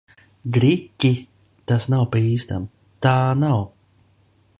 [0.55, 1.11] Gri-ķi!
[1.71, 2.65] Tas nav pa īstam!
[3.07, 3.61] Tā nav!